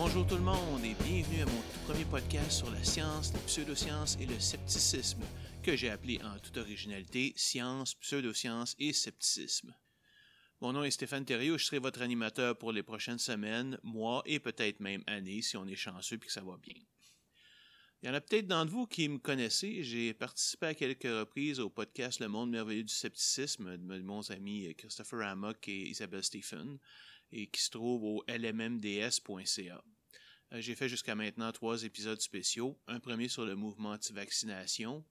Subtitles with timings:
[0.00, 4.16] Bonjour tout le monde et bienvenue à mon premier podcast sur la science, les pseudosciences
[4.20, 5.24] et le scepticisme,
[5.60, 9.74] que j'ai appelé en toute originalité Science, pseudosciences et scepticisme.
[10.60, 14.38] Mon nom est Stéphane Thériault, je serai votre animateur pour les prochaines semaines, mois et
[14.38, 16.80] peut-être même années si on est chanceux et que ça va bien.
[18.00, 19.82] Il y en a peut-être d'entre vous qui me connaissez.
[19.82, 24.72] J'ai participé à quelques reprises au podcast Le Monde merveilleux du scepticisme de mon ami
[24.76, 26.78] Christopher Amok et Isabelle Stephen
[27.32, 29.84] et qui se trouve au lmmds.ca.
[30.52, 32.80] Euh, j'ai fait jusqu'à maintenant trois épisodes spéciaux.
[32.86, 35.04] Un premier sur le mouvement anti-vaccination,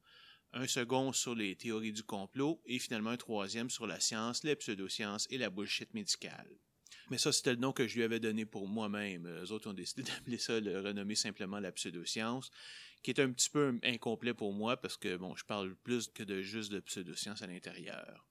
[0.54, 4.56] un second sur les théories du complot et finalement un troisième sur la science, les
[4.56, 6.50] pseudosciences et la bullshit médicale.
[7.10, 9.28] Mais ça, c'était le nom que je lui avais donné pour moi-même.
[9.42, 12.50] Les autres ont décidé d'appeler ça, le renommer simplement la pseudoscience,
[13.04, 16.24] qui est un petit peu incomplet pour moi parce que, bon, je parle plus que
[16.24, 18.28] de juste de pseudoscience à l'intérieur.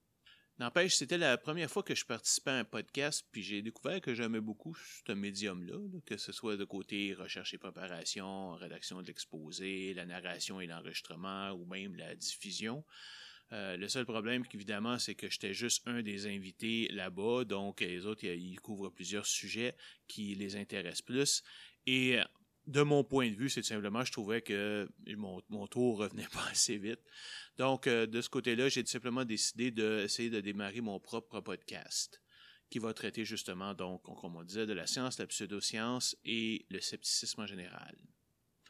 [0.59, 4.15] N'empêche, c'était la première fois que je participais à un podcast, puis j'ai découvert que
[4.15, 9.93] j'aimais beaucoup ce médium-là, que ce soit de côté recherche et préparation, rédaction de l'exposé,
[9.93, 12.83] la narration et l'enregistrement, ou même la diffusion.
[13.51, 18.07] Euh, le seul problème, évidemment, c'est que j'étais juste un des invités là-bas, donc les
[18.07, 19.75] autres, ils couvrent plusieurs sujets
[20.07, 21.43] qui les intéressent plus.
[21.85, 22.17] Et
[22.67, 26.45] de mon point de vue, c'est simplement, je trouvais que mon, mon tour revenait pas
[26.51, 26.99] assez vite.
[27.57, 32.21] Donc, euh, de ce côté-là, j'ai simplement décidé d'essayer de démarrer mon propre podcast
[32.69, 36.81] qui va traiter justement, donc, comme on disait, de la science, la pseudoscience et le
[36.81, 37.95] scepticisme en général.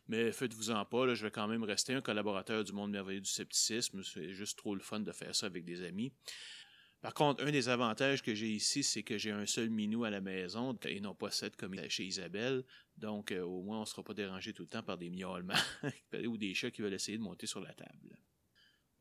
[0.07, 4.03] Mais faites-vous-en pas, je vais quand même rester un collaborateur du monde merveilleux du scepticisme.
[4.03, 6.13] C'est juste trop le fun de faire ça avec des amis.
[7.01, 10.09] Par contre, un des avantages que j'ai ici, c'est que j'ai un seul minou à
[10.09, 12.63] la maison et non pas sept comme chez Isabelle.
[12.97, 15.53] Donc, euh, au moins, on ne sera pas dérangé tout le temps par des miaulements
[16.25, 18.17] ou des chats qui veulent essayer de monter sur la table.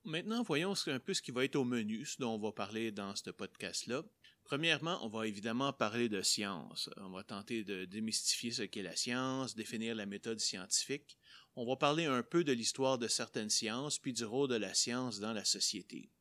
[0.05, 2.93] Maintenant, voyons un peu ce qui va être au menu, ce dont on va parler
[2.93, 4.05] dans ce podcast-là.
[4.45, 6.89] Premièrement, on va évidemment parler de science.
[6.99, 11.19] On va tenter de démystifier ce qu'est la science, définir la méthode scientifique.
[11.57, 14.75] On va parler un peu de l'histoire de certaines sciences, puis du rôle de la
[14.75, 16.13] science dans la société.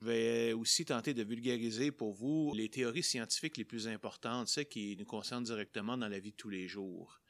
[0.00, 4.96] Vais aussi tenter de vulgariser pour vous les théories scientifiques les plus importantes, celles qui
[4.96, 7.20] nous concernent directement dans la vie de tous les jours.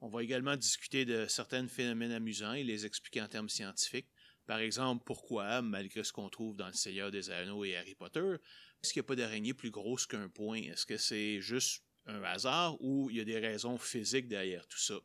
[0.00, 4.08] On va également discuter de certains phénomènes amusants et les expliquer en termes scientifiques.
[4.46, 8.36] Par exemple, pourquoi, malgré ce qu'on trouve dans Le Seigneur des Anneaux et Harry Potter,
[8.82, 10.62] est-ce qu'il n'y a pas d'araignée plus grosse qu'un point?
[10.62, 14.78] Est-ce que c'est juste un hasard ou il y a des raisons physiques derrière tout
[14.78, 15.00] ça?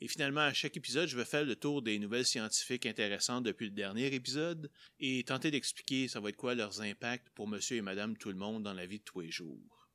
[0.00, 3.66] Et finalement, à chaque épisode, je vais faire le tour des nouvelles scientifiques intéressantes depuis
[3.66, 4.70] le dernier épisode
[5.00, 8.36] et tenter d'expliquer ça va être quoi leurs impacts pour monsieur et madame tout le
[8.36, 9.88] monde dans la vie de tous les jours.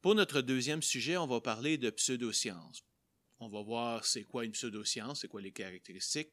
[0.00, 2.82] Pour notre deuxième sujet, on va parler de pseudosciences.
[3.40, 6.32] On va voir c'est quoi une pseudoscience, c'est quoi les caractéristiques,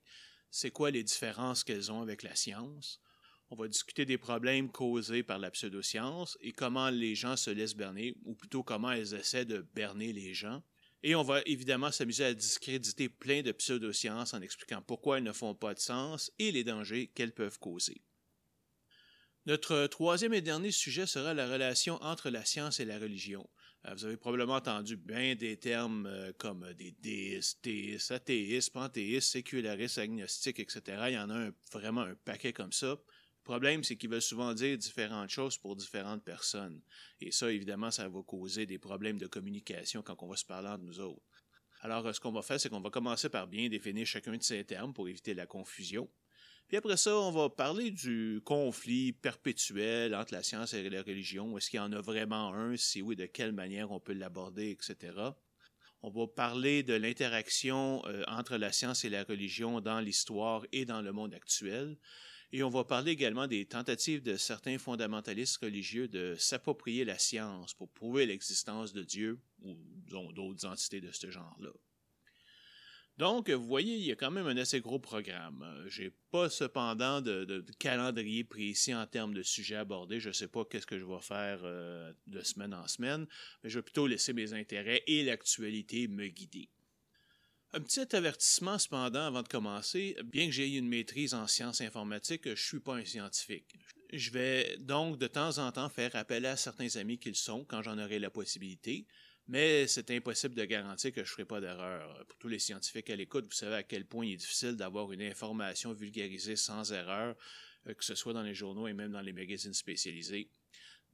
[0.50, 3.02] c'est quoi les différences qu'elles ont avec la science.
[3.50, 7.76] On va discuter des problèmes causés par la pseudoscience et comment les gens se laissent
[7.76, 10.64] berner, ou plutôt comment elles essaient de berner les gens.
[11.08, 15.34] Et on va évidemment s'amuser à discréditer plein de pseudosciences en expliquant pourquoi elles ne
[15.34, 18.02] font pas de sens et les dangers qu'elles peuvent causer.
[19.46, 23.48] Notre troisième et dernier sujet sera la relation entre la science et la religion.
[23.86, 29.30] Euh, vous avez probablement entendu bien des termes euh, comme des déistes, théistes, athéistes, panthéistes,
[29.30, 30.82] sécularistes, agnostiques, etc.
[31.10, 32.98] Il y en a vraiment un paquet comme ça.
[33.46, 36.82] Le problème, c'est qu'ils veulent souvent dire différentes choses pour différentes personnes.
[37.22, 40.68] Et ça, évidemment, ça va causer des problèmes de communication quand on va se parler
[40.68, 41.22] entre nous autres.
[41.82, 44.42] Alors, euh, ce qu'on va faire, c'est qu'on va commencer par bien définir chacun de
[44.42, 46.10] ces termes pour éviter la confusion.
[46.68, 51.56] Puis après ça, on va parler du conflit perpétuel entre la science et la religion.
[51.56, 52.76] Est-ce qu'il y en a vraiment un?
[52.76, 55.14] Si oui, de quelle manière on peut l'aborder, etc.
[56.02, 60.86] On va parler de l'interaction euh, entre la science et la religion dans l'histoire et
[60.86, 61.96] dans le monde actuel.
[62.56, 67.74] Et on va parler également des tentatives de certains fondamentalistes religieux de s'approprier la science
[67.74, 69.76] pour prouver l'existence de Dieu ou
[70.08, 71.72] d'autres entités de ce genre-là.
[73.18, 75.66] Donc, vous voyez, il y a quand même un assez gros programme.
[75.88, 80.22] J'ai pas cependant de, calendrier précis en termes de sujets abordés.
[80.22, 83.28] Je sais pas qu'est-ce que je vais faire euh, de semaine en semaine,
[83.64, 86.70] mais je vais plutôt laisser mes intérêts et l'actualité me guider.
[87.76, 92.48] Un petit avertissement cependant avant de commencer, bien que j'aie une maîtrise en sciences informatiques,
[92.48, 93.76] je suis pas un scientifique.
[94.14, 97.82] Je vais donc de temps en temps faire appel à certains amis qu'ils sont quand
[97.82, 99.06] j'en aurai la possibilité,
[99.50, 102.26] mais c'est impossible de garantir que je ferai pas d'erreur.
[102.30, 105.12] Pour tous les scientifiques à l'écoute, vous savez à quel point il est difficile d'avoir
[105.12, 107.36] une information vulgarisée sans erreur,
[107.88, 110.50] euh, que ce soit dans les journaux et même dans les magazines spécialisés.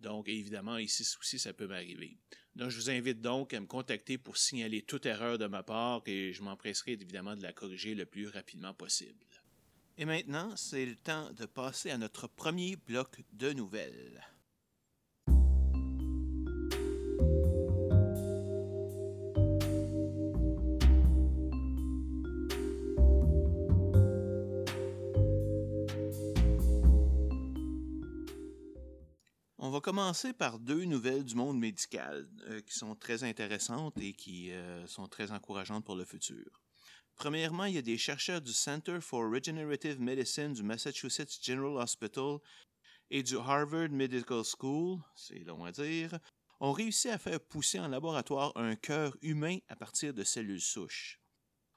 [0.01, 2.17] Donc, évidemment, ici aussi, ça peut m'arriver.
[2.55, 6.01] Donc, je vous invite donc à me contacter pour signaler toute erreur de ma part
[6.05, 9.25] et je m'empresserai évidemment de la corriger le plus rapidement possible.
[9.97, 14.21] Et maintenant, c'est le temps de passer à notre premier bloc de nouvelles.
[29.81, 34.51] Va commencer par deux nouvelles du monde médical euh, qui sont très intéressantes et qui
[34.51, 36.61] euh, sont très encourageantes pour le futur.
[37.15, 42.37] Premièrement, il y a des chercheurs du Center for Regenerative Medicine du Massachusetts General Hospital
[43.09, 46.19] et du Harvard Medical School, c'est long à dire,
[46.59, 51.19] ont réussi à faire pousser en laboratoire un cœur humain à partir de cellules souches.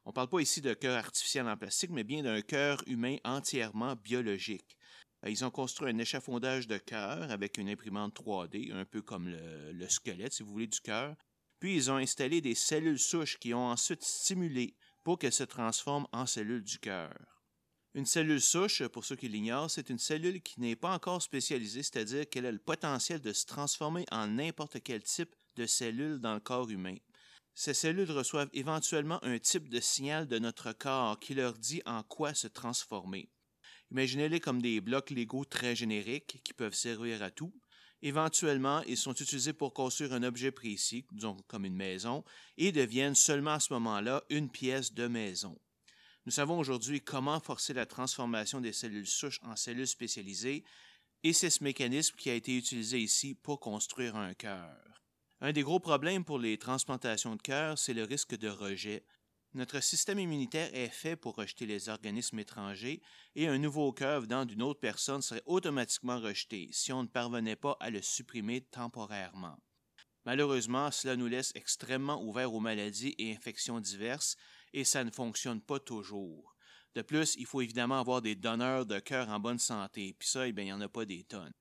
[0.05, 3.17] On ne parle pas ici de cœur artificiel en plastique, mais bien d'un cœur humain
[3.25, 4.77] entièrement biologique.
[5.25, 9.29] Euh, ils ont construit un échafaudage de cœur avec une imprimante 3D, un peu comme
[9.29, 11.17] le, squelette, si vous voulez, du cœur.
[11.61, 16.07] Puis ils ont installé des cellules souches qui ont ensuite stimulé pour qu'elles se transforment
[16.13, 17.15] en cellules du cœur.
[17.95, 21.85] Une cellule souche, pour ceux qui l'ignorent, c'est une cellule qui n'est pas encore spécialisée,
[21.85, 26.35] c'est-à-dire qu'elle a le potentiel de se transformer en n'importe quel type de cellule dans
[26.35, 26.97] le corps humain.
[27.55, 32.03] Ces cellules reçoivent éventuellement un type de signal de notre corps qui leur dit en
[32.03, 33.31] quoi se transformer.
[33.95, 37.55] Imaginez-les comme des blocs Lego très génériques qui peuvent servir à tout.
[38.03, 42.25] Éventuellement, ils sont utilisés pour construire un objet précis, disons comme une maison,
[42.57, 45.57] et deviennent seulement à ce moment-là une pièce de maison.
[46.27, 50.65] Nous savons aujourd'hui comment forcer la transformation des cellules souches en cellules spécialisées,
[51.23, 54.77] et c'est ce mécanisme qui a été utilisé ici pour construire un cœur.
[55.41, 59.05] Un des gros problèmes pour les transplantations de cœur, c'est le risque de rejet.
[59.55, 63.01] Notre système immunitaire est fait pour rejeter les organismes étrangers
[63.37, 67.55] et un nouveau cœur venant d'une autre personne serait automatiquement rejeté si on ne parvenait
[67.55, 69.57] pas à le supprimer temporairement.
[70.25, 74.35] Malheureusement, cela nous laisse extrêmement ouverts aux maladies et infections diverses
[74.73, 76.57] et ça ne fonctionne pas toujours.
[76.97, 80.49] De plus, il faut évidemment avoir des donneurs de cœur en bonne santé, puis ça,
[80.49, 81.55] eh il n'y en a pas des tonnes.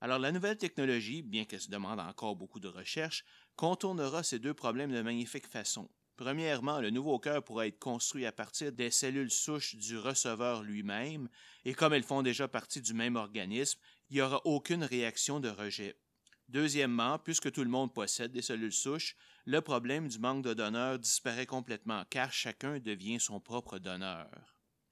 [0.00, 3.24] Alors la nouvelle technologie, bien qu'elle se demande encore beaucoup de recherche,
[3.56, 5.88] contournera ces deux problèmes de magnifique façon.
[6.16, 11.28] Premièrement, le nouveau cœur pourra être construit à partir des cellules souches du receveur lui-même,
[11.64, 13.80] et comme elles font déjà partie du même organisme,
[14.10, 15.96] il n'y aura aucune réaction de rejet.
[16.48, 19.16] Deuxièmement, puisque tout le monde possède des cellules souches,
[19.46, 24.28] le problème du manque de donneurs disparaît complètement car chacun devient son propre donneur.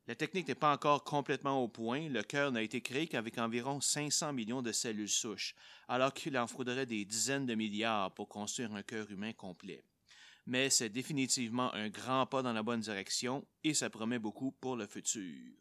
[0.06, 2.08] La technique n'est pas encore complètement au point.
[2.08, 5.54] Le cœur n'a été créé qu'avec environ 500 millions de cellules souches,
[5.86, 9.84] alors qu'il en faudrait des dizaines de milliards pour construire un cœur humain complet.
[10.50, 14.74] Mais c'est définitivement un grand pas dans la bonne direction et ça promet beaucoup pour
[14.74, 15.54] le futur.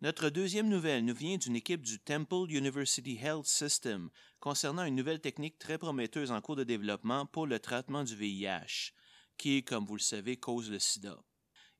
[0.00, 5.20] Notre deuxième nouvelle nous vient d'une équipe du Temple University Health System concernant une nouvelle
[5.20, 8.92] technique très prometteuse en cours de développement pour le traitement du VIH,
[9.38, 11.20] qui, comme vous le savez, cause le sida.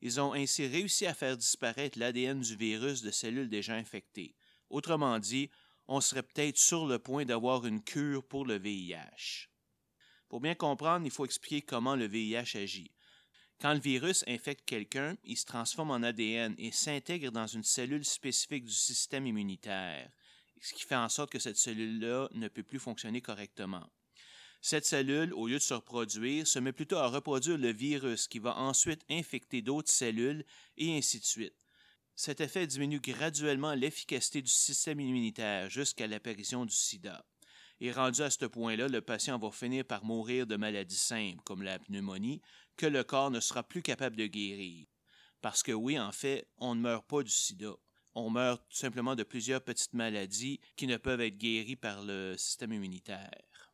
[0.01, 4.35] Ils ont ainsi réussi à faire disparaître l'ADN du virus de cellules déjà infectées.
[4.69, 5.49] Autrement dit,
[5.87, 9.48] on serait peut-être sur le point d'avoir une cure pour le VIH.
[10.29, 12.91] Pour bien comprendre, il faut expliquer comment le VIH agit.
[13.59, 18.05] Quand le virus infecte quelqu'un, il se transforme en ADN et s'intègre dans une cellule
[18.05, 20.09] spécifique du système immunitaire,
[20.61, 23.89] ce qui fait en sorte que cette cellule-là ne peut plus fonctionner correctement.
[24.61, 28.39] Cette cellule, au lieu de se reproduire, se met plutôt à reproduire le virus qui
[28.39, 30.45] va ensuite infecter d'autres cellules
[30.77, 31.55] et ainsi de suite.
[32.15, 37.25] Cet effet diminue graduellement l'efficacité du système immunitaire jusqu'à l'apparition du sida.
[37.81, 41.63] Et rendu à ce point-là, le patient va finir par mourir de maladies simples comme
[41.63, 42.41] la pneumonie,
[42.75, 44.87] que le corps ne sera plus capable de guérir.
[45.41, 47.73] Parce que oui, en fait, on ne meurt pas du sida.
[48.15, 52.35] On meurt tout simplement de plusieurs petites maladies qui ne peuvent être guéries par le
[52.37, 53.73] système immunitaire.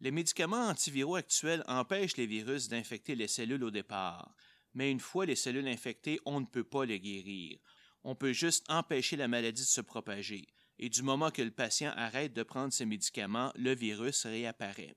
[0.00, 4.34] Les médicaments antiviraux actuels empêchent les virus d'infecter les cellules au départ,
[4.72, 7.58] mais une fois les cellules infectées, on ne peut pas les guérir.
[8.02, 10.46] On peut juste empêcher la maladie de se propager,
[10.78, 14.94] et du moment que le patient arrête de prendre ses médicaments, le virus réapparaît.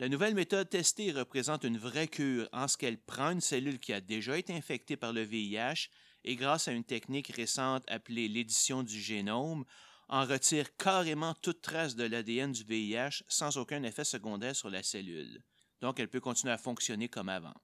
[0.00, 3.92] La nouvelle méthode testée représente une vraie cure en ce qu'elle prend une cellule qui
[3.92, 5.88] a déjà été infectée par le VIH
[6.24, 9.64] et grâce à une technique récente appelée l'édition du génome,
[10.08, 14.82] en retire carrément toute trace de l'ADN du VIH sans aucun effet secondaire sur la
[14.82, 15.44] cellule.
[15.80, 17.54] Donc elle peut continuer à fonctionner comme avant.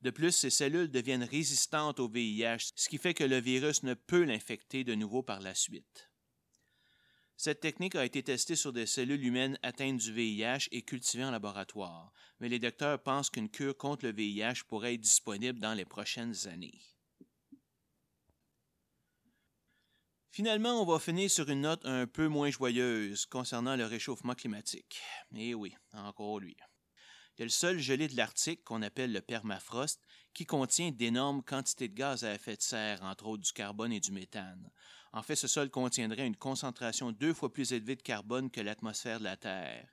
[0.00, 3.92] De plus, ces cellules deviennent résistantes au VIH, ce qui fait que le virus ne
[3.92, 6.09] peut l'infecter de nouveau par la suite.
[7.42, 11.30] Cette technique a été testée sur des cellules humaines atteintes du VIH et cultivées en
[11.30, 15.86] laboratoire, mais les docteurs pensent qu'une cure contre le VIH pourrait être disponible dans les
[15.86, 16.78] prochaines années.
[20.30, 25.00] Finalement, on va finir sur une note un peu moins joyeuse concernant le réchauffement climatique.
[25.34, 26.58] Eh oui, encore lui.
[27.36, 30.02] Il y a le seul gelé de l'Arctique, qu'on appelle le permafrost,
[30.34, 34.00] qui contient d'énormes quantités de gaz à effet de serre, entre autres du carbone et
[34.00, 34.70] du méthane.
[35.12, 39.18] En fait, ce sol contiendrait une concentration deux fois plus élevée de carbone que l'atmosphère
[39.18, 39.88] de la Terre.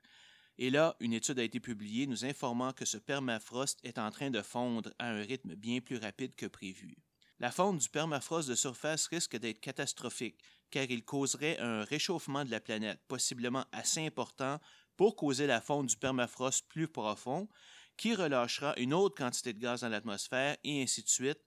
[0.58, 4.30] Et là, une étude a été publiée nous informant que ce permafrost est en train
[4.30, 6.96] de fondre à un rythme bien plus rapide que prévu.
[7.40, 12.50] La fonte du permafrost de surface risque d'être catastrophique, car il causerait un réchauffement de
[12.50, 14.58] la planète, possiblement assez important
[14.96, 17.48] pour causer la fonte du permafrost plus profond,
[17.96, 21.40] qui relâchera une autre quantité de gaz dans l'atmosphère, et ainsi de suite,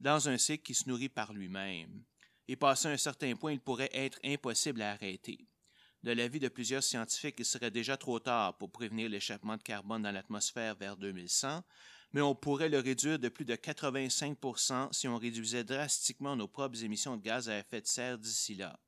[0.00, 2.04] dans un cycle qui se nourrit par lui-même.
[2.48, 5.46] Et passé un certain point, il pourrait être impossible à arrêter.
[6.02, 10.02] De l'avis de plusieurs scientifiques, il serait déjà trop tard pour prévenir l'échappement de carbone
[10.02, 11.62] dans l'atmosphère vers 2100,
[12.12, 16.82] mais on pourrait le réduire de plus de 85% si on réduisait drastiquement nos propres
[16.82, 18.78] émissions de gaz à effet de serre d'ici là.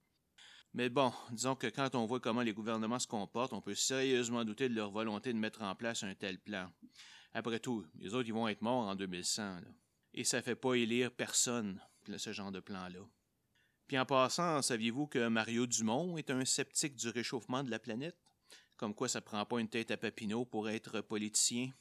[0.73, 4.45] Mais bon, disons que quand on voit comment les gouvernements se comportent, on peut sérieusement
[4.45, 6.71] douter de leur volonté de mettre en place un tel plan.
[7.35, 9.59] Après tout, les autres, vont être morts en 2100.
[10.15, 11.81] Et ça fait pas élire personne,
[12.17, 13.01] ce genre de plan-là.
[13.91, 18.17] Puis en passant, saviez-vous que Mario Dumont est un sceptique du réchauffement de la planète?
[18.77, 21.73] Comme quoi ça prend pas une tête à Papineau pour être politicien?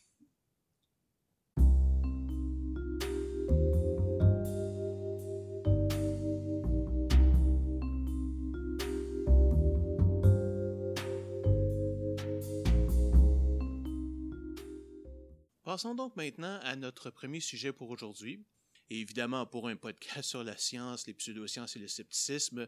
[15.63, 18.44] Passons donc maintenant à notre premier sujet pour aujourd'hui.
[18.91, 22.67] Évidemment, pour un podcast sur la science, les pseudosciences et le scepticisme,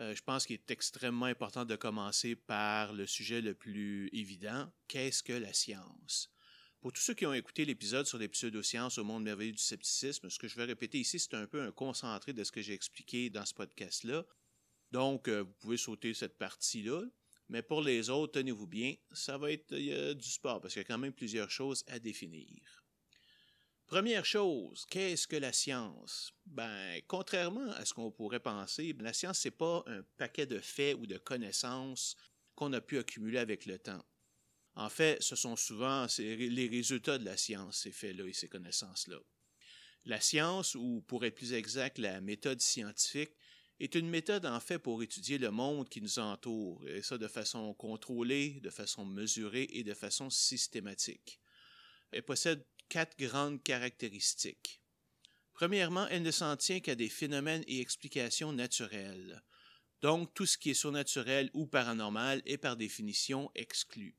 [0.00, 4.68] euh, je pense qu'il est extrêmement important de commencer par le sujet le plus évident.
[4.88, 6.32] Qu'est-ce que la science?
[6.80, 10.28] Pour tous ceux qui ont écouté l'épisode sur les pseudosciences au monde merveilleux du scepticisme,
[10.28, 12.72] ce que je vais répéter ici, c'est un peu un concentré de ce que j'ai
[12.72, 14.26] expliqué dans ce podcast-là.
[14.90, 17.04] Donc, euh, vous pouvez sauter cette partie-là.
[17.48, 19.72] Mais pour les autres, tenez-vous bien, ça va être
[20.14, 22.81] du sport parce qu'il y a quand même plusieurs choses à définir.
[23.92, 26.32] Première chose, qu'est-ce que la science?
[26.46, 30.96] Ben, contrairement à ce qu'on pourrait penser, la science, c'est pas un paquet de faits
[30.98, 32.16] ou de connaissances
[32.54, 34.02] qu'on a pu accumuler avec le temps.
[34.76, 39.18] En fait, ce sont souvent les résultats de la science, ces faits-là et ces connaissances-là.
[40.06, 43.36] La science, ou pour être plus exact, la méthode scientifique,
[43.78, 47.28] est une méthode en fait pour étudier le monde qui nous entoure, et ça de
[47.28, 51.40] façon contrôlée, de façon mesurée et de façon systématique.
[52.10, 54.82] Elle possède quatre grandes caractéristiques.
[55.54, 59.42] Premièrement, elle ne s'en tient qu'à des phénomènes et explications naturelles.
[60.02, 64.14] Donc, tout ce qui est surnaturel ou paranormal est par définition exclu.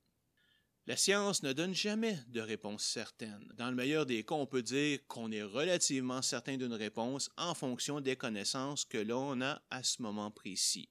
[0.88, 3.48] La science ne donne jamais de réponse certaine.
[3.58, 7.53] Dans le meilleur des cas, on peut dire qu'on est relativement certain d'une réponse en
[7.53, 10.89] fonction des connaissances que l'on a à ce moment précis.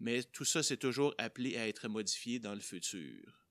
[0.00, 3.41] Mais tout ça, c'est toujours appelé à être modifié dans le futur.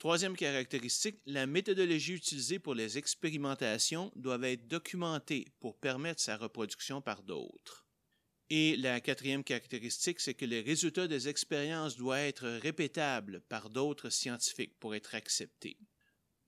[0.00, 7.02] Troisième caractéristique, la méthodologie utilisée pour les expérimentations doit être documentée pour permettre sa reproduction
[7.02, 7.86] par d'autres.
[8.48, 14.08] Et la quatrième caractéristique, c'est que les résultats des expériences doivent être répétables par d'autres
[14.08, 15.76] scientifiques pour être acceptés.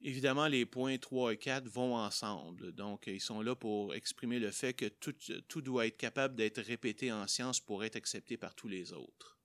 [0.00, 2.73] Évidemment, les points 3 et 4 vont ensemble.
[2.73, 5.14] Donc, ils sont là pour exprimer le fait que tout,
[5.49, 9.38] tout doit être capable d'être répété en science pour être accepté par tous les autres.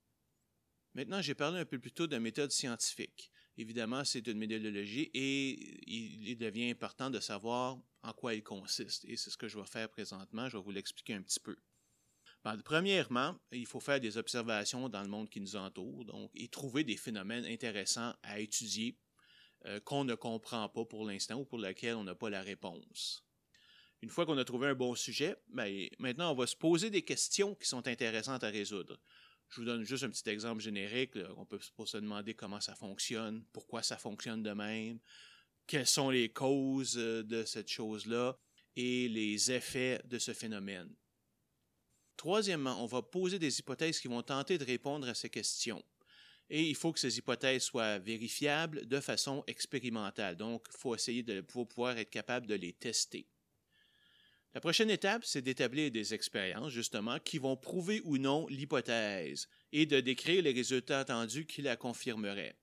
[0.94, 3.34] Maintenant, j'ai parlé un peu plus tôt de méthode scientifique.
[3.58, 9.06] Évidemment, c'est une méthodologie et il devient important de savoir en quoi elle consiste.
[9.06, 10.48] Et c'est ce que je vais faire présentement.
[10.48, 11.58] Je vais vous l'expliquer un petit peu.
[12.44, 16.84] Ben, premièrement, il faut faire des observations dans le monde qui nous entoure, et trouver
[16.84, 18.98] des phénomènes intéressants à étudier
[19.66, 23.26] euh, qu'on ne comprend pas pour l'instant ou pour lesquels on n'a pas la réponse.
[24.02, 27.02] Une fois qu'on a trouvé un bon sujet, ben, maintenant on va se poser des
[27.02, 29.00] questions qui sont intéressantes à résoudre.
[29.50, 31.14] Je vous donne juste un petit exemple générique.
[31.38, 35.00] On peut se demander comment ça fonctionne, pourquoi ça fonctionne de même,
[35.68, 38.38] quelles sont les causes euh, de cette chose-là
[38.76, 40.94] et les effets de ce phénomène.
[42.16, 45.84] Troisièmement, on va poser des hypothèses qui vont tenter de répondre à ces questions.
[46.50, 50.38] Et il faut que ces hypothèses soient vérifiables de façon expérimentale.
[50.38, 53.28] Donc, il faut essayer de pouvoir être capable de les tester.
[54.54, 59.86] La prochaine étape, c'est d'établir des expériences, justement, qui vont prouver ou non l'hypothèse et
[59.86, 62.58] de décrire les résultats attendus qui la confirmeraient.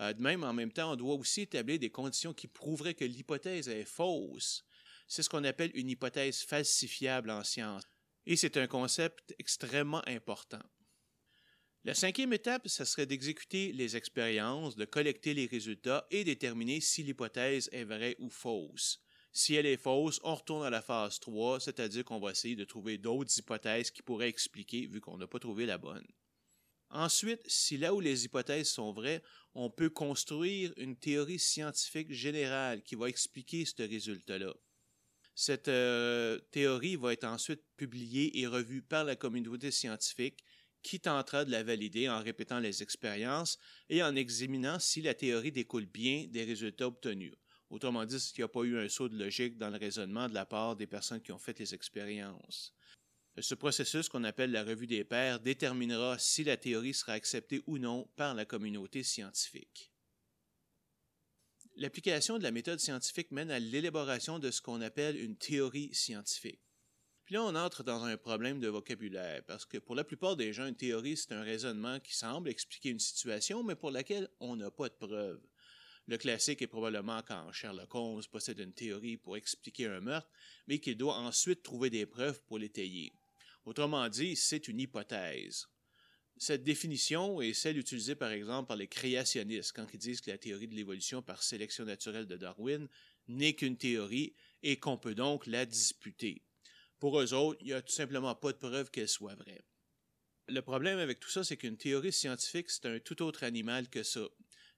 [0.00, 3.04] Euh, de même, en même temps, on doit aussi établir des conditions qui prouveraient que
[3.04, 4.64] l'hypothèse est fausse.
[5.06, 7.84] C'est ce qu'on appelle une hypothèse falsifiable en science.
[8.26, 10.62] Et c'est un concept extrêmement important.
[11.84, 17.02] La cinquième étape, ce serait d'exécuter les expériences, de collecter les résultats et déterminer si
[17.02, 19.02] l'hypothèse est vraie ou fausse.
[19.32, 22.64] Si elle est fausse, on retourne à la phase 3, c'est-à-dire qu'on va essayer de
[22.64, 26.06] trouver d'autres hypothèses qui pourraient expliquer vu qu'on n'a pas trouvé la bonne.
[26.90, 29.22] Ensuite, si là où les hypothèses sont vraies,
[29.54, 34.52] on peut construire une théorie scientifique générale qui va expliquer ce résultat-là.
[35.34, 40.44] Cette euh, théorie va être ensuite publiée et revue par la communauté scientifique
[40.82, 43.58] qui tentera de la valider en répétant les expériences
[43.88, 47.32] et en examinant si la théorie découle bien des résultats obtenus.
[47.72, 50.34] Autrement dit, qu'il n'y a pas eu un saut de logique dans le raisonnement de
[50.34, 52.74] la part des personnes qui ont fait les expériences.
[53.38, 57.78] Ce processus qu'on appelle la revue des pairs déterminera si la théorie sera acceptée ou
[57.78, 59.90] non par la communauté scientifique.
[61.76, 66.60] L'application de la méthode scientifique mène à l'élaboration de ce qu'on appelle une théorie scientifique.
[67.24, 70.52] Puis là, on entre dans un problème de vocabulaire, parce que pour la plupart des
[70.52, 74.56] gens, une théorie, c'est un raisonnement qui semble expliquer une situation, mais pour laquelle on
[74.56, 75.40] n'a pas de preuves.
[76.08, 80.30] Le classique est probablement quand Sherlock Holmes possède une théorie pour expliquer un meurtre,
[80.66, 83.12] mais qu'il doit ensuite trouver des preuves pour l'étayer.
[83.64, 85.68] Autrement dit, c'est une hypothèse.
[86.36, 90.38] Cette définition est celle utilisée par exemple par les créationnistes quand ils disent que la
[90.38, 92.88] théorie de l'évolution par sélection naturelle de Darwin
[93.28, 96.42] n'est qu'une théorie et qu'on peut donc la disputer.
[96.98, 99.62] Pour eux autres, il n'y a tout simplement pas de preuve qu'elle soit vraie.
[100.48, 104.02] Le problème avec tout ça, c'est qu'une théorie scientifique, c'est un tout autre animal que
[104.02, 104.26] ça.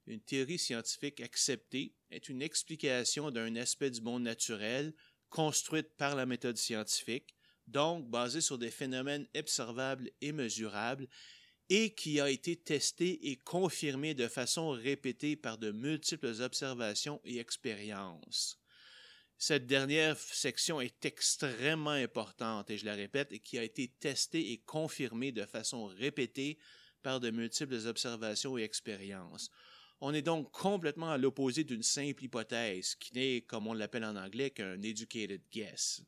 [0.07, 4.93] Une théorie scientifique acceptée est une explication d'un aspect du monde naturel
[5.31, 7.35] construite par la méthode scientifique
[7.67, 11.09] donc basé sur des phénomènes observables et mesurables,
[11.71, 17.39] et qui a été testé et confirmé de façon répétée par de multiples observations et
[17.39, 18.61] expériences.
[19.39, 24.53] Cette dernière section est extrêmement importante, et je la répète, et qui a été testée
[24.53, 26.59] et confirmée de façon répétée
[27.03, 29.51] par de multiples observations et expériences.
[30.07, 34.17] On est donc complètement à l'opposé d'une simple hypothèse, qui n'est, comme on l'appelle en
[34.17, 36.03] anglais, qu'un educated guess.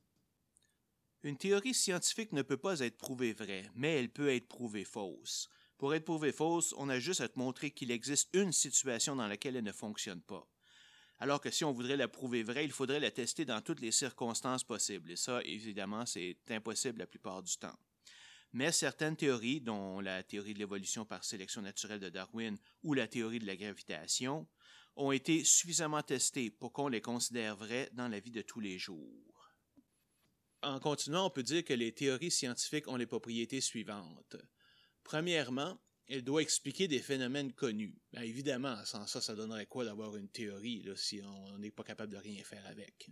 [1.22, 5.48] Une théorie scientifique ne peut pas être prouvée vraie, mais elle peut être prouvée fausse.
[5.78, 9.28] Pour être prouvée fausse, on a juste à te montrer qu'il existe une situation dans
[9.28, 10.46] laquelle elle ne fonctionne pas.
[11.18, 13.92] Alors que si on voudrait la prouver vraie, il faudrait la tester dans toutes les
[13.92, 15.10] circonstances possibles.
[15.10, 17.78] Et ça, évidemment, c'est impossible la plupart du temps.
[18.56, 23.06] Mais certaines théories, dont la théorie de l'évolution par sélection naturelle de Darwin ou la
[23.06, 24.48] théorie de la gravitation,
[24.96, 28.78] ont été suffisamment testées pour qu'on les considère vraies dans la vie de tous les
[28.78, 29.36] jours
[30.62, 34.36] en continuant, on peut dire que les théories scientifiques ont les propriétés suivantes.
[35.04, 37.94] Premièrement, elles doivent expliquer des phénomènes connus.
[38.12, 42.12] Bien, évidemment, sans ça, ça donnerait quoi d'avoir une théorie si on n'est pas capable
[42.12, 43.10] de rien faire avec?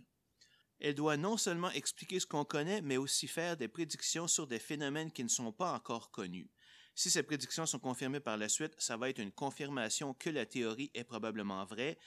[0.79, 4.59] Elle doit non seulement expliquer ce qu'on connaît, mais aussi faire des prédictions sur des
[4.59, 6.49] phénomènes qui ne sont pas encore connus.
[6.95, 10.45] Si ces prédictions sont confirmées par la suite, ça va être une confirmation que la
[10.45, 11.97] théorie est probablement vraie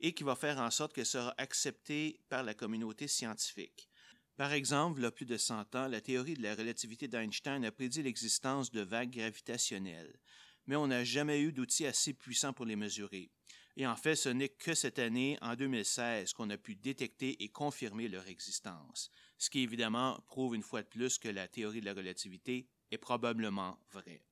[0.00, 3.88] et qui va faire en sorte qu'elle sera acceptée par la communauté scientifique.
[4.36, 7.64] Par exemple, il y a plus de 100 ans, la théorie de la relativité d'Einstein
[7.64, 10.18] a prédit l'existence de vagues gravitationnelles,
[10.66, 13.30] mais on n'a jamais eu d'outils assez puissants pour les mesurer.
[13.76, 17.48] Et en fait, ce n'est que cette année, en 2016, qu'on a pu détecter et
[17.48, 21.86] confirmer leur existence, ce qui évidemment prouve une fois de plus que la théorie de
[21.86, 24.22] la relativité est probablement vraie.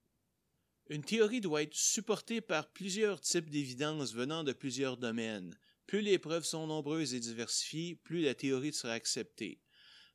[0.88, 5.57] Une théorie doit être supportée par plusieurs types d'évidences venant de plusieurs domaines.
[5.87, 9.61] Plus les preuves sont nombreuses et diversifiées, plus la théorie sera acceptée.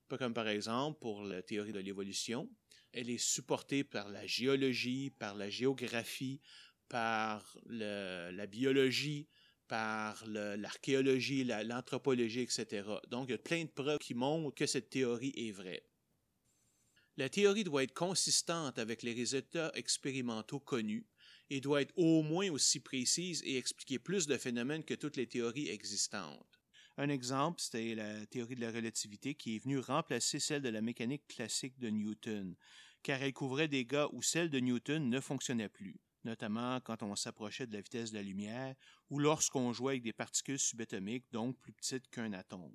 [0.07, 2.49] Pas comme par exemple pour la théorie de l'évolution.
[2.93, 6.41] Elle est supportée par la géologie, par la géographie,
[6.89, 9.27] par la biologie,
[9.67, 12.87] par l'archéologie, l'anthropologie, etc.
[13.09, 15.83] Donc, il y a plein de preuves qui montrent que cette théorie est vraie.
[17.17, 21.07] La théorie doit être consistante avec les résultats expérimentaux connus
[21.49, 25.27] et doit être au moins aussi précise et expliquer plus de phénomènes que toutes les
[25.27, 26.59] théories existantes.
[26.97, 30.81] Un exemple, c'était la théorie de la relativité qui est venue remplacer celle de la
[30.81, 32.55] mécanique classique de Newton,
[33.03, 37.15] car elle couvrait des cas où celle de Newton ne fonctionnait plus, notamment quand on
[37.15, 38.75] s'approchait de la vitesse de la lumière
[39.09, 42.71] ou lorsqu'on jouait avec des particules subatomiques, donc plus petites qu'un atome.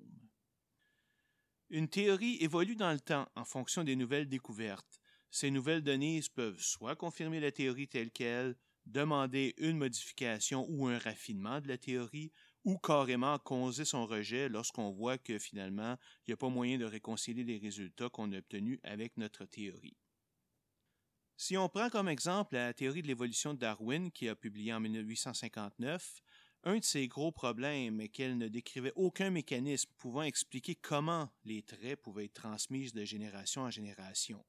[1.69, 4.99] Une théorie évolue dans le temps en fonction des nouvelles découvertes.
[5.31, 10.99] Ces nouvelles données peuvent soit confirmer la théorie telle qu'elle, demander une modification ou un
[10.99, 12.31] raffinement de la théorie,
[12.65, 16.85] ou carrément causer son rejet lorsqu'on voit que finalement, il n'y a pas moyen de
[16.85, 19.97] réconcilier les résultats qu'on a obtenus avec notre théorie.
[21.35, 24.79] Si on prend comme exemple la théorie de l'évolution de Darwin, qui a publié en
[24.79, 26.21] 1859,
[26.65, 31.63] un de ses gros problèmes est qu'elle ne décrivait aucun mécanisme pouvant expliquer comment les
[31.63, 34.45] traits pouvaient être transmis de génération en génération.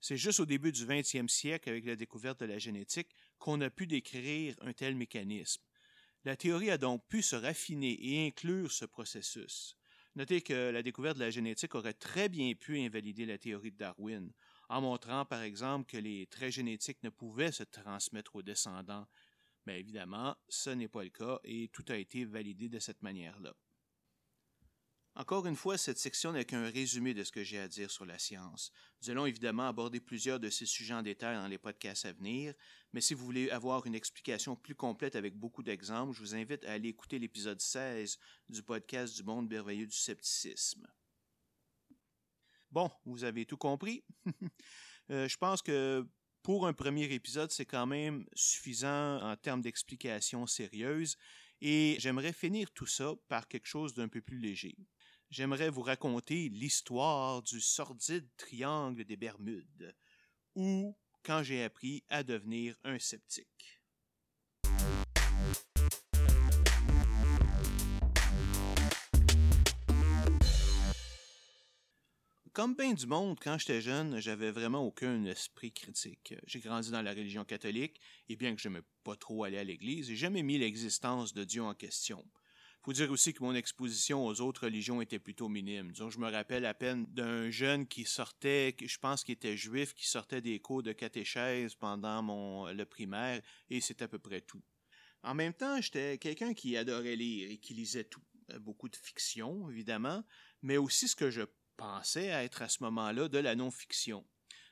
[0.00, 3.70] C'est juste au début du 20e siècle, avec la découverte de la génétique, qu'on a
[3.70, 5.62] pu décrire un tel mécanisme.
[6.24, 9.76] La théorie a donc pu se raffiner et inclure ce processus.
[10.16, 13.78] Notez que la découverte de la génétique aurait très bien pu invalider la théorie de
[13.78, 14.32] Darwin,
[14.68, 19.06] en montrant par exemple que les traits génétiques ne pouvaient se transmettre aux descendants.
[19.66, 23.54] Mais évidemment, ce n'est pas le cas et tout a été validé de cette manière-là.
[25.18, 28.06] Encore une fois, cette section n'est qu'un résumé de ce que j'ai à dire sur
[28.06, 28.70] la science.
[29.02, 32.54] Nous allons évidemment aborder plusieurs de ces sujets en détail dans les podcasts à venir,
[32.92, 36.64] mais si vous voulez avoir une explication plus complète avec beaucoup d'exemples, je vous invite
[36.66, 38.16] à aller écouter l'épisode 16
[38.48, 40.86] du podcast du monde merveilleux du scepticisme.
[42.70, 44.04] Bon, vous avez tout compris.
[45.10, 46.06] Euh, je pense que
[46.42, 51.16] pour un premier épisode, c'est quand même suffisant en termes d'explications sérieuses,
[51.62, 54.76] et j'aimerais finir tout ça par quelque chose d'un peu plus léger
[55.30, 59.94] j'aimerais vous raconter l'histoire du sordide triangle des Bermudes,
[60.54, 63.77] ou quand j'ai appris à devenir un sceptique.
[72.58, 76.34] Comme bien du monde, quand j'étais jeune, j'avais vraiment aucun esprit critique.
[76.44, 79.62] J'ai grandi dans la religion catholique, et bien que je n'aimais pas trop aller à
[79.62, 82.26] l'église, j'ai jamais mis l'existence de Dieu en question
[82.82, 85.92] faut dire aussi que mon exposition aux autres religions était plutôt minime.
[85.92, 89.94] Disons, je me rappelle à peine d'un jeune qui sortait, je pense qu'il était juif,
[89.94, 93.40] qui sortait des cours de catéchèse pendant mon, le primaire,
[93.70, 94.62] et c'est à peu près tout.
[95.22, 98.22] En même temps, j'étais quelqu'un qui adorait lire et qui lisait tout.
[98.50, 100.24] Euh, beaucoup de fiction, évidemment,
[100.62, 101.42] mais aussi ce que je
[101.78, 104.26] pensais être à ce moment-là de la non-fiction.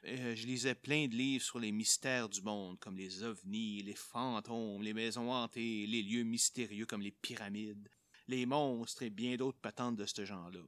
[0.05, 3.95] Euh, je lisais plein de livres sur les mystères du monde, comme les ovnis, les
[3.95, 7.89] fantômes, les maisons hantées, les lieux mystérieux comme les pyramides,
[8.29, 10.61] les monstres et bien d'autres patentes de ce genre-là.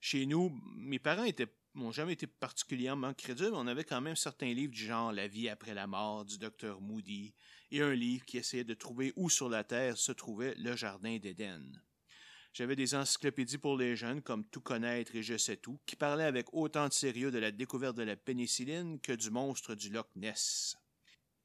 [0.00, 1.26] Chez nous, mes parents
[1.74, 5.28] n'ont jamais été particulièrement crédules, mais on avait quand même certains livres du genre La
[5.28, 7.32] vie après la mort du docteur Moody
[7.70, 11.18] et un livre qui essayait de trouver où sur la Terre se trouvait le jardin
[11.18, 11.80] d'Éden.
[12.52, 16.24] J'avais des encyclopédies pour les jeunes comme Tout connaître et Je sais tout, qui parlaient
[16.24, 20.08] avec autant de sérieux de la découverte de la pénicilline que du monstre du Loch
[20.16, 20.76] Ness.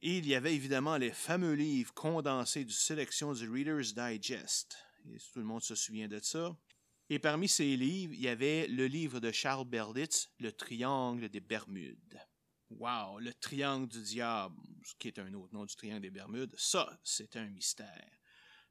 [0.02, 4.78] Et il y avait évidemment les fameux livres condensés du sélection du Reader's Digest.
[5.14, 6.58] Et tout le monde se souvient de ça.
[7.10, 11.40] Et parmi ces livres, il y avait le livre de Charles Berlitz, Le Triangle des
[11.40, 12.20] Bermudes.
[12.72, 16.56] Wow, le Triangle du Diable, ce qui est un autre nom du Triangle des Bermudes,
[16.58, 18.10] ça, c'est un mystère.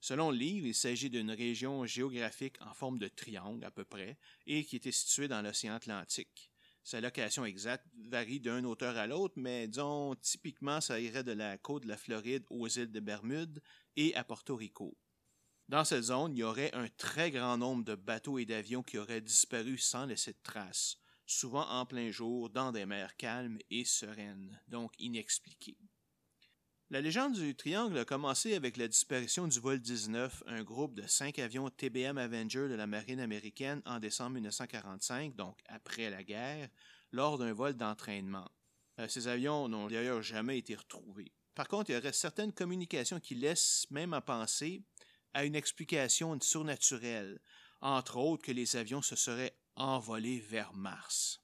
[0.04, 4.18] Selon le livre, il s'agit d'une région géographique en forme de triangle à peu près
[4.46, 6.50] et qui était située dans l'océan Atlantique.
[6.82, 11.56] Sa location exacte varie d'un auteur à l'autre, mais disons typiquement ça irait de la
[11.56, 13.62] côte de la Floride aux îles de Bermude
[13.96, 14.94] et à Porto Rico.
[15.70, 18.98] Dans cette zone, il y aurait un très grand nombre de bateaux et d'avions qui
[18.98, 23.86] auraient disparu sans laisser de traces, souvent en plein jour dans des mers calmes et
[23.86, 25.78] sereines, donc inexpliquées.
[26.90, 31.06] La légende du triangle a commencé avec la disparition du vol 19, un groupe de
[31.06, 36.68] cinq avions TBM Avenger de la marine américaine en décembre 1945, donc après la guerre,
[37.10, 38.50] lors d'un vol d'entraînement.
[39.00, 41.32] Euh, ces avions n'ont d'ailleurs jamais été retrouvés.
[41.54, 44.82] Par contre, il y aurait certaines communications qui laissent même à penser
[45.32, 47.40] à une explication surnaturelle,
[47.80, 51.40] entre autres que les avions se seraient envolés vers Mars.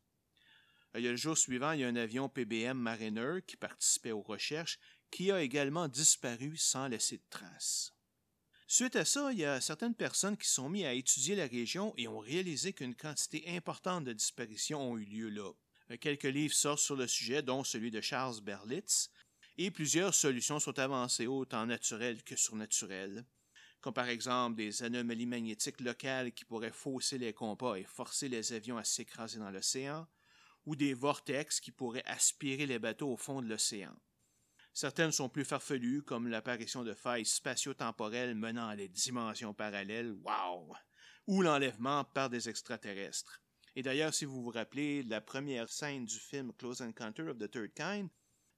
[0.95, 4.23] Euh, il le jour suivant, il y a un avion PBM Mariner qui participait aux
[4.23, 4.79] recherches
[5.11, 7.95] qui a également disparu sans laisser de traces.
[8.67, 11.93] Suite à ça, il y a certaines personnes qui sont mises à étudier la région
[11.97, 15.51] et ont réalisé qu'une quantité importante de disparitions ont eu lieu là.
[15.91, 19.11] Euh, quelques livres sortent sur le sujet, dont celui de Charles Berlitz,
[19.59, 23.25] et plusieurs solutions sont avancées autant naturelles que surnaturelles,
[23.81, 28.53] comme par exemple des anomalies magnétiques locales qui pourraient fausser les compas et forcer les
[28.53, 30.07] avions à s'écraser dans l'océan,
[30.67, 33.97] ou des vortex qui pourraient aspirer les bateaux au fond de l'océan.
[34.73, 40.75] Certaines sont plus farfelues, comme l'apparition de failles spatio-temporelles menant à des dimensions parallèles, wow!
[41.27, 43.43] ou l'enlèvement par des extraterrestres.
[43.77, 47.51] Et d'ailleurs, si vous vous rappelez la première scène du film Close Encounter of the
[47.51, 48.09] Third Kind,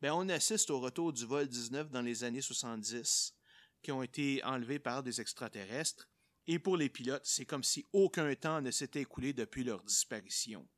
[0.01, 3.35] ben on assiste au retour du vol 19 dans les années 70,
[3.83, 6.09] qui ont été enlevés par des extraterrestres,
[6.46, 10.68] et pour les pilotes, c'est comme si aucun temps ne s'était écoulé depuis leur disparition.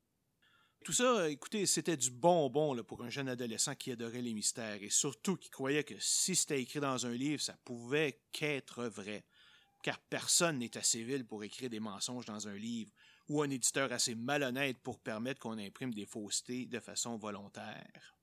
[0.84, 4.82] Tout ça, écoutez, c'était du bonbon là, pour un jeune adolescent qui adorait les mystères
[4.82, 9.24] et surtout qui croyait que si c'était écrit dans un livre, ça pouvait qu'être vrai.
[9.82, 12.92] Car personne n'est assez vil pour écrire des mensonges dans un livre
[13.30, 18.14] ou un éditeur assez malhonnête pour permettre qu'on imprime des faussetés de façon volontaire.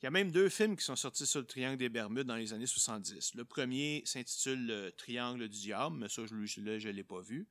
[0.00, 2.36] Il y a même deux films qui sont sortis sur le Triangle des Bermudes dans
[2.36, 3.34] les années 70.
[3.34, 7.48] Le premier s'intitule Le Triangle du Diable, mais ça, je ne l'ai pas vu.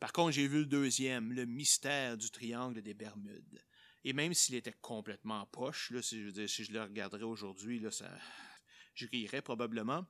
[0.00, 3.64] Par contre, j'ai vu le deuxième, Le mystère du triangle des Bermudes.
[4.04, 7.82] Et même s'il était complètement poche, si, je le regarderais aujourd'hui,
[8.94, 10.06] je rirais probablement.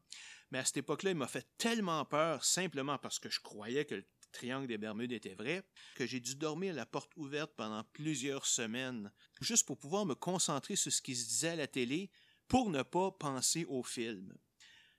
[0.51, 3.95] Mais à cette époque-là, il m'a fait tellement peur, simplement parce que je croyais que
[3.95, 5.63] le triangle des Bermudes était vrai,
[5.95, 10.77] que j'ai dû dormir la porte ouverte pendant plusieurs semaines, juste pour pouvoir me concentrer
[10.77, 12.11] sur ce qui se disait à la télé,
[12.49, 14.37] pour ne pas penser au film.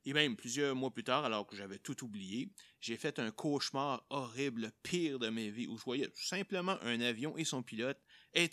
[0.05, 4.05] Et même plusieurs mois plus tard, alors que j'avais tout oublié, j'ai fait un cauchemar
[4.09, 7.99] horrible, pire de ma vie, où je voyais simplement un avion et son pilote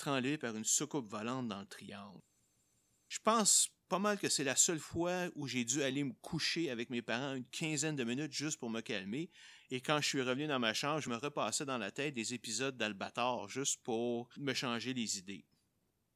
[0.06, 2.20] enlevés par une soucoupe volante dans le triangle.
[3.08, 6.70] Je pense pas mal que c'est la seule fois où j'ai dû aller me coucher
[6.70, 9.30] avec mes parents une quinzaine de minutes juste pour me calmer.
[9.70, 12.32] Et quand je suis revenu dans ma chambre, je me repassais dans la tête des
[12.32, 15.44] épisodes d'Albator juste pour me changer les idées.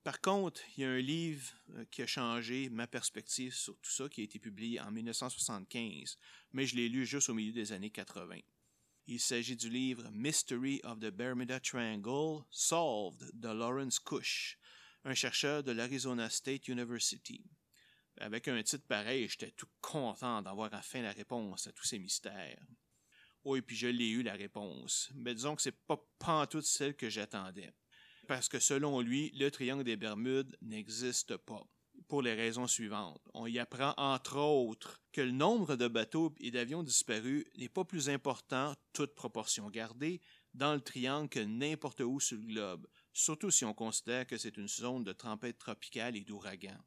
[0.06, 3.90] Par contre, il y a un livre euh, qui a changé ma perspective sur tout
[3.90, 6.16] ça, qui a été publié en 1975,
[6.52, 8.38] mais je l'ai lu juste au milieu des années 80.
[9.08, 14.60] Il s'agit du livre Mystery of the Bermuda Triangle, Solved de Lawrence Cush,
[15.02, 17.42] un chercheur de l'Arizona State University.
[18.18, 22.64] Avec un titre pareil, j'étais tout content d'avoir enfin la réponse à tous ces mystères.
[23.44, 27.10] Et puis je l'ai eu la réponse, mais disons que c'est pas pantoute celle que
[27.10, 27.72] j'attendais
[28.26, 31.62] parce que selon lui, le triangle des Bermudes n'existe pas.
[32.08, 33.26] Pour les raisons suivantes.
[33.32, 37.84] On y apprend entre autres que le nombre de bateaux et d'avions disparus n'est pas
[37.84, 40.20] plus important, toute proportion gardée,
[40.54, 44.56] dans le triangle que n'importe où sur le globe, surtout si on considère que c'est
[44.56, 46.78] une zone de tempête tropicale et d'ouragan.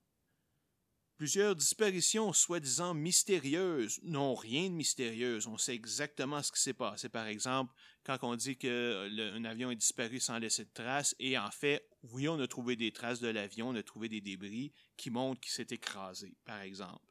[1.19, 5.47] Plusieurs disparitions soi-disant mystérieuses n'ont rien de mystérieuse.
[5.47, 7.09] On sait exactement ce qui s'est passé.
[7.09, 7.73] Par exemple,
[8.05, 12.29] quand on dit qu'un avion est disparu sans laisser de traces, et en fait, oui,
[12.29, 15.51] on a trouvé des traces de l'avion, on a trouvé des débris qui montrent qu'il
[15.51, 17.03] s'est écrasé, par exemple.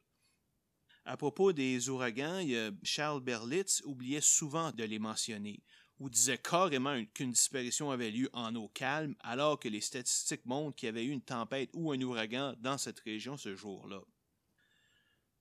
[1.05, 2.43] À propos des ouragans,
[2.81, 5.61] Charles Berlitz oubliait souvent de les mentionner,
[5.99, 10.75] ou disait carrément qu'une disparition avait lieu en eau calme, alors que les statistiques montrent
[10.75, 14.01] qu'il y avait eu une tempête ou un ouragan dans cette région ce jour-là.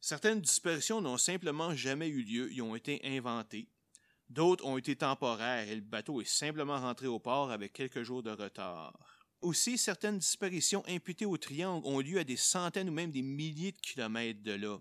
[0.00, 3.68] Certaines disparitions n'ont simplement jamais eu lieu et ont été inventées.
[4.28, 8.22] D'autres ont été temporaires et le bateau est simplement rentré au port avec quelques jours
[8.22, 8.98] de retard.
[9.40, 13.72] Aussi, certaines disparitions imputées au triangle ont lieu à des centaines ou même des milliers
[13.72, 14.78] de kilomètres de là.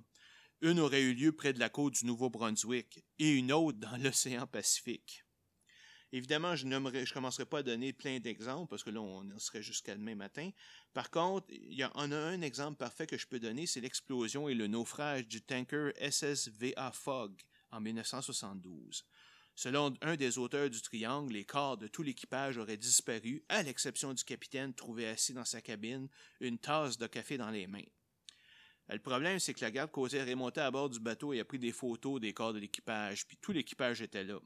[0.62, 4.48] Une aurait eu lieu près de la côte du Nouveau-Brunswick et une autre dans l'océan
[4.48, 5.27] Pacifique.
[6.14, 9.62] Évidemment, je ne commencerai pas à donner plein d'exemples parce que là, on en serait
[9.62, 10.52] jusqu'à demain matin.
[10.94, 14.48] Par contre, il y a, a un exemple parfait que je peux donner, c'est l'explosion
[14.48, 17.34] et le naufrage du tanker SSVA Fog
[17.72, 19.06] en 1972.
[19.56, 24.14] Selon un des auteurs du Triangle, les corps de tout l'équipage auraient disparu, à l'exception
[24.14, 26.08] du capitaine trouvé assis dans sa cabine,
[26.40, 27.82] une tasse de café dans les mains.
[28.88, 31.46] Le problème, c'est que la garde côtière est montée à bord du bateau et a
[31.46, 34.40] pris des photos des corps de l'équipage, puis tout l'équipage était là.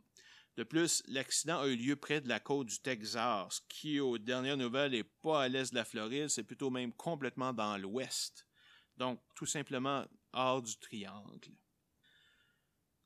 [0.61, 4.57] De plus, l'accident a eu lieu près de la côte du Texas, qui, aux dernières
[4.57, 8.45] nouvelles, n'est pas à l'est de la Floride, c'est plutôt même complètement dans l'ouest.
[8.95, 11.49] Donc, tout simplement hors du triangle.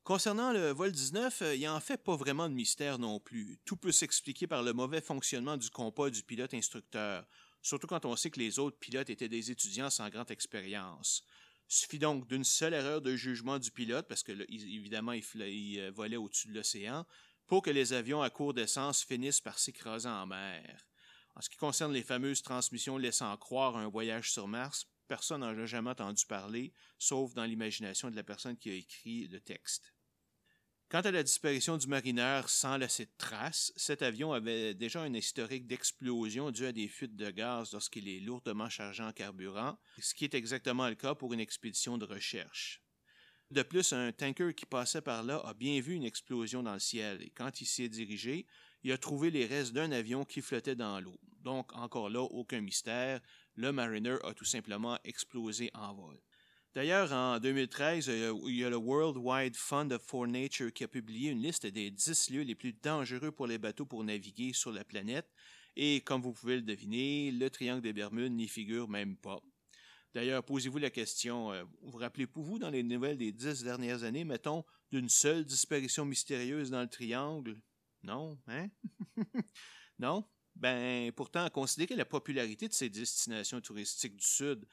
[0.04, 3.58] Concernant le vol 19, il n'y en fait pas vraiment de mystère non plus.
[3.64, 7.26] Tout peut s'expliquer par le mauvais fonctionnement du compas du pilote instructeur,
[7.62, 11.24] surtout quand on sait que les autres pilotes étaient des étudiants sans grande expérience.
[11.68, 15.90] Suffit donc d'une seule erreur de jugement du pilote, parce que évidemment il, il euh,
[15.90, 17.06] volait au-dessus de l'océan,
[17.46, 20.86] pour que les avions à court d'essence finissent par s'écraser en mer.
[21.34, 25.56] En ce qui concerne les fameuses transmissions laissant croire un voyage sur Mars, personne n'en
[25.56, 29.92] a jamais entendu parler, sauf dans l'imagination de la personne qui a écrit le texte.
[30.88, 35.12] Quant à la disparition du marineur sans laisser de traces, cet avion avait déjà un
[35.14, 40.14] historique d'explosion due à des fuites de gaz lorsqu'il est lourdement chargé en carburant, ce
[40.14, 42.85] qui est exactement le cas pour une expédition de recherche.
[43.50, 46.80] De plus, un tanker qui passait par là a bien vu une explosion dans le
[46.80, 48.44] ciel et quand il s'y est dirigé,
[48.82, 51.18] il a trouvé les restes d'un avion qui flottait dans l'eau.
[51.42, 53.20] Donc, encore là, aucun mystère,
[53.54, 56.18] le Mariner a tout simplement explosé en vol.
[56.74, 61.30] D'ailleurs, en 2013, il y a le World Wide Fund for Nature qui a publié
[61.30, 64.84] une liste des 10 lieux les plus dangereux pour les bateaux pour naviguer sur la
[64.84, 65.32] planète.
[65.76, 69.40] Et comme vous pouvez le deviner, le triangle des Bermudes n'y figure même pas.
[70.14, 74.24] D'ailleurs, posez-vous la question, euh, vous vous rappelez-vous dans les nouvelles des dix dernières années,
[74.24, 77.60] mettons, d'une seule disparition mystérieuse dans le triangle?
[78.02, 78.68] Non, hein?
[79.98, 80.24] non?
[80.54, 84.66] Ben, pourtant, considérez la popularité de ces destinations touristiques du Sud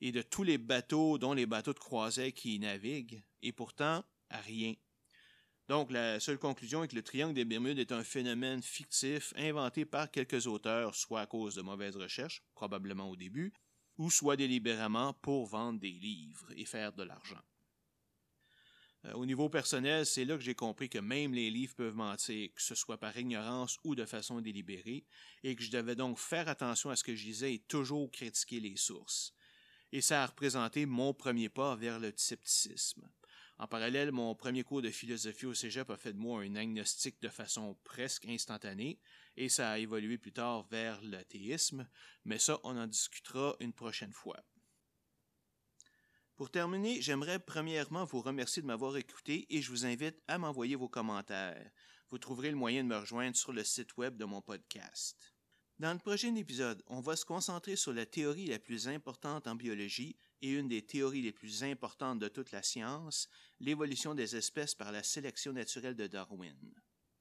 [0.00, 4.04] et de tous les bateaux, dont les bateaux de croisière qui y naviguent, et pourtant,
[4.30, 4.74] rien.
[5.68, 9.86] Donc, la seule conclusion est que le triangle des Bermudes est un phénomène fictif inventé
[9.86, 13.52] par quelques auteurs, soit à cause de mauvaises recherches, probablement au début,
[13.98, 17.42] ou soit délibérément pour vendre des livres et faire de l'argent.
[19.06, 22.48] Euh, au niveau personnel, c'est là que j'ai compris que même les livres peuvent mentir,
[22.54, 25.04] que ce soit par ignorance ou de façon délibérée,
[25.42, 28.60] et que je devais donc faire attention à ce que je disais et toujours critiquer
[28.60, 29.34] les sources.
[29.92, 33.08] Et ça a représenté mon premier pas vers le scepticisme.
[33.58, 37.22] En parallèle, mon premier cours de philosophie au cégep a fait de moi un agnostique
[37.22, 38.98] de façon presque instantanée,
[39.36, 41.88] et ça a évolué plus tard vers l'athéisme,
[42.24, 44.44] mais ça, on en discutera une prochaine fois.
[46.36, 50.74] Pour terminer, j'aimerais premièrement vous remercier de m'avoir écouté et je vous invite à m'envoyer
[50.74, 51.70] vos commentaires.
[52.10, 55.34] Vous trouverez le moyen de me rejoindre sur le site web de mon podcast.
[55.80, 59.56] Dans le prochain épisode, on va se concentrer sur la théorie la plus importante en
[59.56, 64.74] biologie et une des théories les plus importantes de toute la science, l'évolution des espèces
[64.74, 66.56] par la sélection naturelle de Darwin.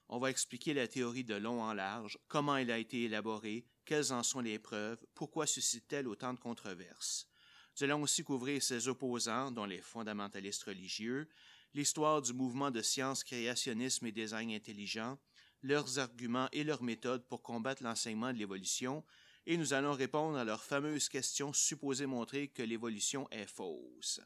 [0.10, 4.13] On va expliquer la théorie de long en large, comment elle a été élaborée, quelles
[4.13, 7.28] en sont les preuves, pourquoi suscite-t-elle autant de controverses.
[7.76, 11.28] Nous allons aussi couvrir ses opposants, dont les fondamentalistes religieux,
[11.74, 15.18] l'histoire du mouvement de science, créationnisme et design intelligent,
[15.63, 19.04] leurs arguments et leurs méthodes pour combattre l'enseignement de l'évolution,
[19.46, 24.22] et nous allons répondre à leurs fameuses questions supposées montrer que l'évolution est fausse.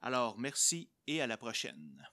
[0.00, 2.04] Alors, merci et à la prochaine.